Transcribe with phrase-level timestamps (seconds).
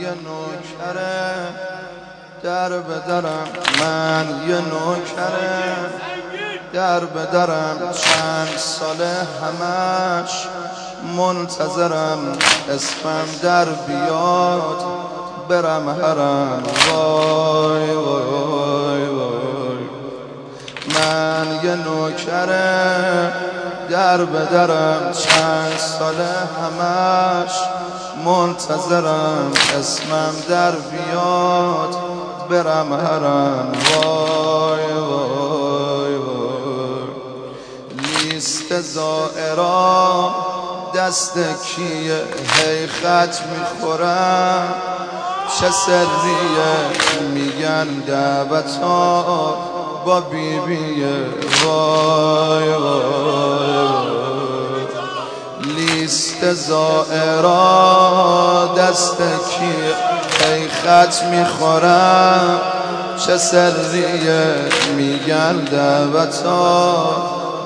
[0.00, 1.34] یه نوکره
[2.42, 3.48] در بدرم
[3.80, 5.76] من یه نوکره
[6.72, 7.78] در بدرم.
[7.92, 10.46] چند ساله همش
[11.16, 12.18] منتظرم
[12.70, 14.84] اسمم در بیاد
[15.48, 19.78] برم هرم وای وای وای
[20.94, 23.32] من یه نوکره
[23.90, 25.12] در بدرم.
[25.12, 27.75] چند ساله همش
[28.26, 31.96] منتظرم اسمم در بیاد
[32.50, 33.72] برم هرم.
[33.94, 37.02] وای وای وای.
[37.98, 40.34] لیست زائرا
[40.94, 42.22] دست کیه؟
[42.52, 44.74] هی خط می‌خورم.
[45.60, 46.76] چه سریه؟
[47.34, 49.24] میگن دعوتا
[50.06, 51.16] با بیبیه.
[51.64, 54.15] وای وای.
[56.42, 57.54] لیست زائرا
[58.78, 59.74] دست کی
[60.46, 62.60] ای خط می‌خورم؟
[63.26, 64.54] چه سریه
[64.96, 67.06] میگن دعوتا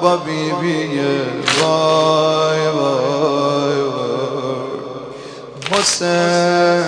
[0.02, 1.20] با بیبیه
[1.60, 4.60] وای وای وای.
[5.72, 6.84] حسین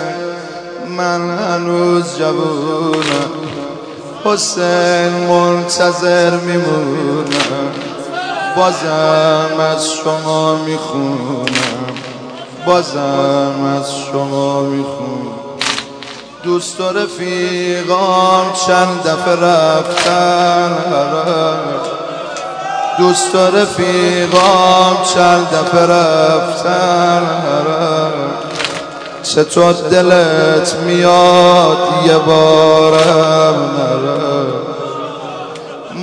[0.97, 3.31] من هنوز جوونم.
[4.25, 7.92] حسین منتظر میمونم.
[8.55, 11.45] بازم از شما می‌خونم.
[12.65, 15.33] بازم از شما می‌خونم.
[16.43, 20.77] دوست و رفیقام چند دفعه رفتن.
[22.97, 27.21] دوست و رفیقام چند دفعه رفتن.
[29.23, 33.71] چطور دلت میاد یه بارم.
[33.77, 34.72] نره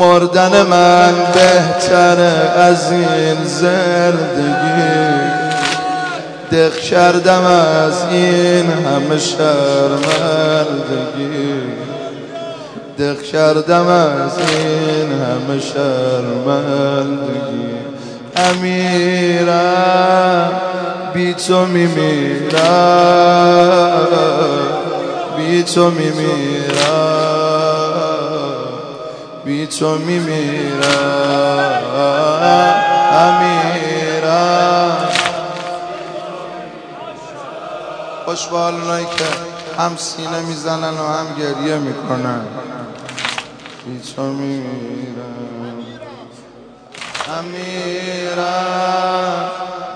[0.01, 5.01] مردن من بهتره از این زندگی.
[6.53, 10.01] دق کردم از این همه شرمندگی.
[12.99, 17.01] دق کردم از این همه شرمندگی.
[18.37, 19.71] امیرم
[21.15, 22.51] بی تو میمیرم.
[25.37, 26.70] بی تو میمیرم.
[29.51, 30.81] بی تو میمیرم.
[33.13, 35.09] امیرم.
[38.25, 39.25] خوشبال اونایی که
[39.83, 42.41] هم سینه می‌زنن و هم گریه می‌کنن.
[43.87, 45.79] بی تو میمیرم.
[47.39, 48.31] امیرم.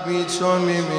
[0.05, 0.95] بی تو میمیرم.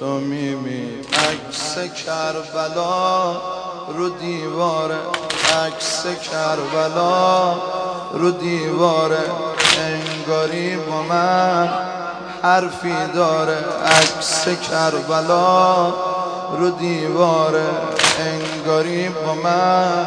[0.00, 3.32] تو میمیرم عکس کربلا
[3.96, 4.98] رو دیواره
[5.66, 7.54] عکس کربلا
[8.12, 9.18] رو دیواره
[9.78, 11.68] انگاری با من
[12.42, 13.56] حرفی داره.
[13.86, 15.86] عکس کربلا
[16.58, 17.68] رو دیواره
[18.18, 20.06] انگاری با من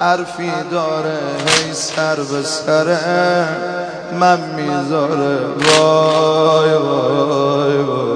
[0.00, 1.18] حرفی داره.
[1.46, 3.48] هی سر به سره
[4.20, 5.38] من می‌ذاره.
[5.38, 8.09] وای وای وای.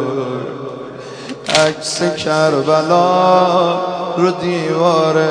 [1.65, 3.79] عکس کربلا
[4.17, 5.29] رو دیواره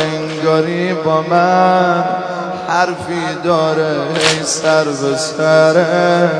[0.00, 2.04] انگاری با من
[2.68, 6.30] حرفی داره هی سر به سره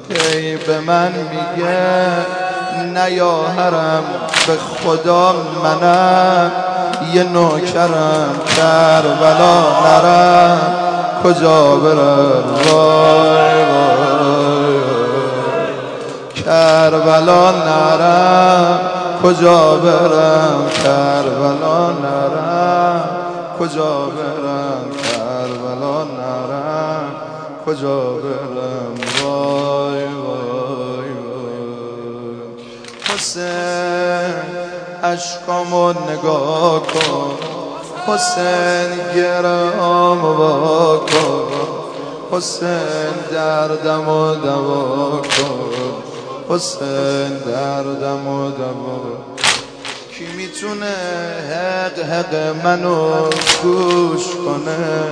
[0.09, 2.11] هی به من میگه
[2.93, 4.03] نیا حرم
[4.47, 6.51] به خدا منم.
[7.13, 10.82] یه نوکرم کربلا نرم.
[11.23, 14.79] کجا برم وای وای.
[16.45, 18.79] کربلا نرم
[19.23, 23.03] کجا برم؟ کربلا نرم
[23.59, 27.11] کجا برم؟ کربلا نرم
[27.65, 31.63] کجا برم؟ وای وای وای.
[33.03, 34.33] حسین
[35.03, 37.52] عشقامو نگاه کن.
[38.07, 41.43] حسین گرام وا کن
[42.31, 45.73] حسین دردم و دوا کن
[46.49, 48.99] حسین دردم و دوا.
[50.17, 50.95] کی می‌تونه
[51.49, 52.35] حق حق
[52.65, 53.29] منو
[53.63, 55.05] گوش کنه؟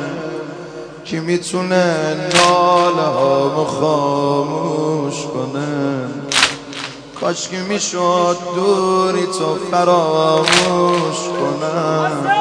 [1.05, 6.07] کی می‌تونه ناله ها خاموش کنه؟
[7.21, 12.40] کاش که می‌شد دوری تو فراموش کنم.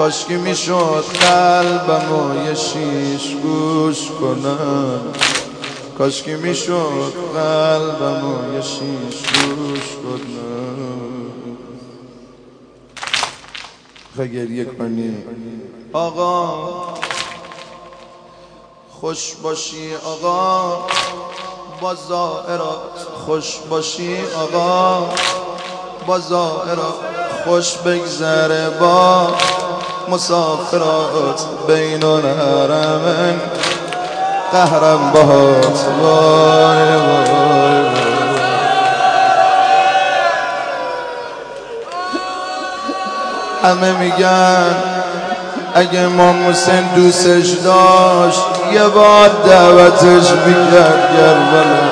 [0.00, 5.00] کاش که می‌شد قلبم یه شیش گوش کنم.
[5.98, 11.30] کاش که می‌شد قلبم یه شیش گوش کنم.
[14.26, 15.16] گریه کنی.
[15.92, 16.94] آقا
[19.00, 20.78] خوش باشی آقا.
[21.80, 25.08] با زائرات خوش باشی آقا.
[26.06, 26.94] با زائرات
[27.44, 29.34] خوش بگذره با
[30.08, 33.40] مسافرات بین الحرمین
[34.52, 37.50] قهرم باهات وای وای
[43.62, 44.74] همه میگن
[45.74, 48.40] اگه ما حسین دوستش داشت
[48.72, 51.89] یه بار دعوتش می‌کرد گربلا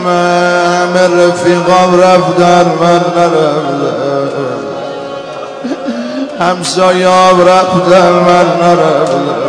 [0.00, 4.62] همه رفیقام رفتن من نرفتم.
[6.40, 9.42] همسایاب رفتن من نرفتم.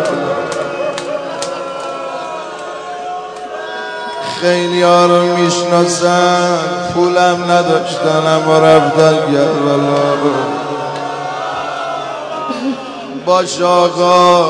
[4.41, 6.57] خیلی ها رو می‌شناسن
[6.93, 10.13] پولم نداشتن اما رفتن گربلا
[13.25, 14.45] باش آقا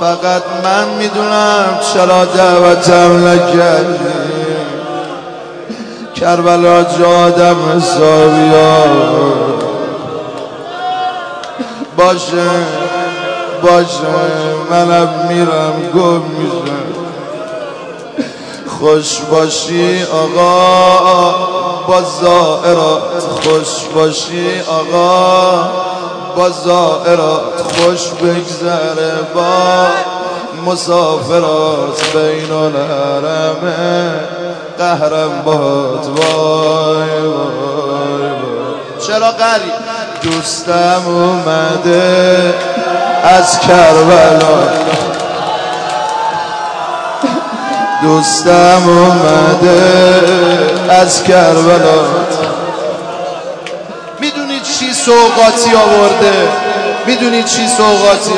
[0.00, 4.15] فقط من می‌دونم چرا دعوتم نکردی.
[6.16, 8.50] کربلا جا آدم حسابی
[11.96, 12.50] باشه
[13.62, 14.06] باشه
[14.70, 16.86] منم میرم گم میشم.
[18.66, 21.34] خوش باشی آقا
[21.88, 25.68] با زائرات خوش باشی آقا.
[26.36, 29.86] با زائرات خوش بگذره با
[30.66, 34.35] مسافرات بین الحرمه
[34.78, 38.30] قهرم باد وای وای
[39.06, 39.72] چرا قری
[40.22, 42.54] دوستم اومده
[43.24, 44.68] از کربلا.
[48.02, 50.22] دوستم اومده
[50.88, 52.00] از کربلا.
[54.20, 56.48] می‌دونی چی سوقاتی آورده؟
[57.06, 58.32] می‌دونی چی سوقاتی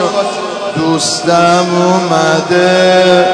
[0.76, 3.26] دوستم اومده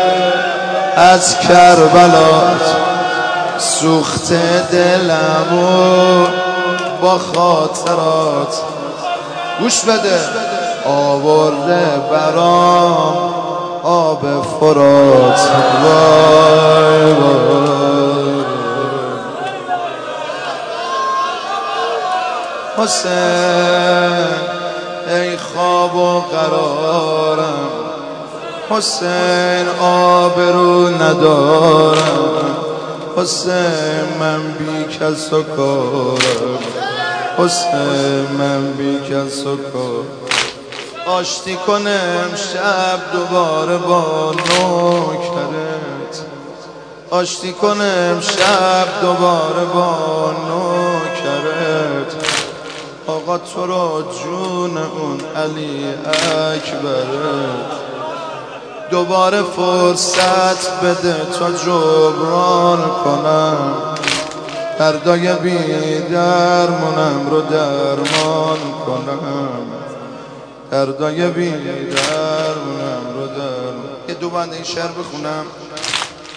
[0.96, 2.54] از کربلا.
[3.64, 4.32] سوخت
[4.72, 6.26] دلمو
[7.02, 8.56] با خاطرات
[9.60, 10.20] گوش بده.
[10.86, 13.34] آورده برام
[13.82, 14.20] آب
[14.60, 15.40] فرات.
[15.84, 18.44] وای وای
[22.78, 24.26] حسین
[25.08, 27.70] ای خواب و قرارم.
[28.70, 32.43] حسین آبرو ندارم.
[33.16, 35.42] حسین من بی کس و
[37.38, 39.00] حسین من بی
[41.06, 46.24] آشتی کنم شب دوباره با نوکرت.
[47.10, 52.14] آشتی کنم شب دوباره با نوکرت.
[53.06, 55.84] آقا تو را جون اون علی
[56.54, 57.83] اکبرت.
[58.94, 63.56] دوباره فرصت بده تا جبران کنم.
[64.78, 65.58] دردای بی
[65.98, 69.66] درمونم رو درمان کنم.
[70.70, 73.74] دردای بی درمونم رو در
[74.08, 75.46] یه دو بند این شعر بخونم.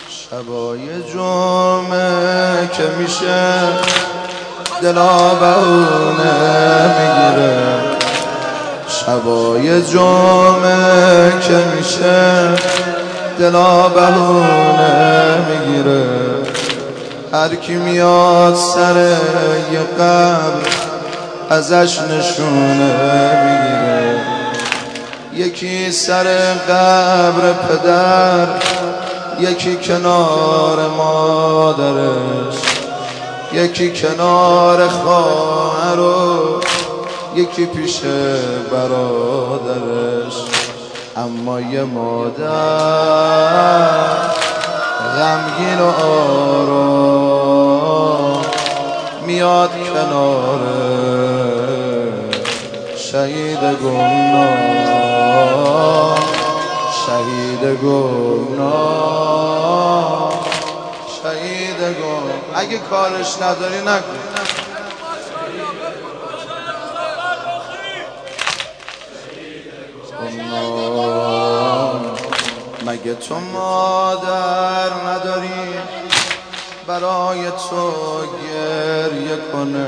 [0.10, 3.68] شبای جمعه که میشه
[4.82, 6.34] دلا بهونه
[6.98, 7.87] می‌گیره.
[9.08, 12.48] شبای جمعه که میشه
[13.40, 16.06] دلا بهونه می‌گیره.
[17.34, 19.18] هر کی میاد سر
[19.72, 20.70] یه قبر
[21.50, 22.92] ازش نشونه
[23.44, 24.22] می‌گیره.
[25.36, 26.24] یکی سر
[26.70, 28.48] قبر پدر
[29.40, 32.56] یکی کنار مادرش
[33.54, 36.57] یکی کنار خواهر و
[37.38, 38.02] یکی پیش
[38.72, 40.34] برادرش
[41.18, 42.48] اما یه مادر
[45.18, 47.18] غمگین و آرام
[49.26, 50.60] میاد کنار
[52.96, 54.98] شهید گمنام
[57.06, 59.08] شهید گمنام
[61.24, 62.24] شهید گم
[62.56, 64.67] اگه کارش نداری نکن.
[72.86, 75.74] مگه تو مادر نداری
[76.88, 77.92] برای تو
[78.44, 79.88] گریه کنه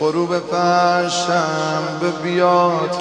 [0.00, 2.96] غروب پنجشنبه بیاد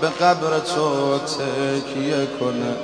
[0.00, 2.74] به قبر تو تکیه کنه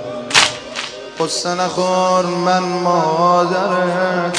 [1.21, 4.39] قصه نخور من مادرت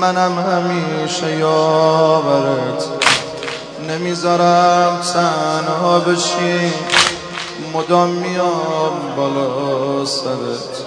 [0.00, 2.84] منم همیشه یاورت.
[3.88, 6.72] نمی‌ذارم تنها بشی.
[7.74, 10.84] مدام میام بالا سرت.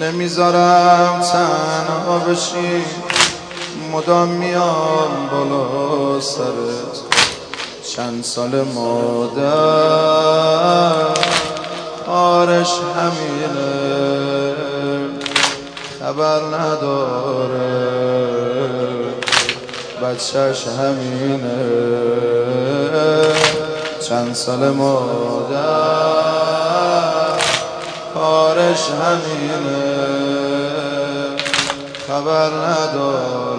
[0.00, 2.84] نمی‌ذارم تنها بشی.
[3.92, 6.98] مدام میام بالا سرت.
[7.96, 9.48] چند سال مادر.
[12.08, 14.54] آرش همینه.
[16.00, 17.98] خبر نداره.
[20.02, 21.58] بچهش همینه.
[24.08, 25.58] چند سال مادر
[28.14, 30.08] کارش همینه
[32.06, 33.57] خبر نداره